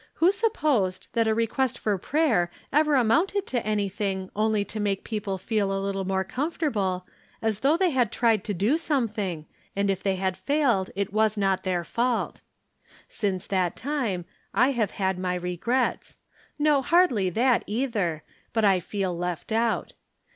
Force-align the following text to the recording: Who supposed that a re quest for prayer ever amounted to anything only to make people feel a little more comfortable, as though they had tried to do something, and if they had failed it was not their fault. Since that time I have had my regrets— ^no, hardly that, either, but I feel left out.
Who 0.15 0.31
supposed 0.31 1.09
that 1.13 1.27
a 1.27 1.35
re 1.35 1.45
quest 1.45 1.77
for 1.77 1.95
prayer 1.99 2.49
ever 2.73 2.95
amounted 2.95 3.45
to 3.45 3.63
anything 3.63 4.31
only 4.35 4.65
to 4.65 4.79
make 4.79 5.03
people 5.03 5.37
feel 5.37 5.71
a 5.71 5.77
little 5.79 6.05
more 6.05 6.23
comfortable, 6.23 7.05
as 7.39 7.59
though 7.59 7.77
they 7.77 7.91
had 7.91 8.11
tried 8.11 8.43
to 8.45 8.55
do 8.55 8.79
something, 8.79 9.45
and 9.75 9.91
if 9.91 10.01
they 10.01 10.15
had 10.15 10.35
failed 10.35 10.89
it 10.95 11.13
was 11.13 11.37
not 11.37 11.63
their 11.63 11.83
fault. 11.83 12.41
Since 13.07 13.45
that 13.49 13.75
time 13.75 14.25
I 14.55 14.71
have 14.71 14.89
had 14.89 15.19
my 15.19 15.35
regrets— 15.35 16.17
^no, 16.59 16.83
hardly 16.83 17.29
that, 17.29 17.63
either, 17.67 18.23
but 18.53 18.65
I 18.65 18.79
feel 18.79 19.15
left 19.15 19.51
out. 19.51 19.93